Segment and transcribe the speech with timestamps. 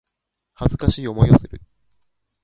[0.55, 1.61] 恥ずかしい思いをする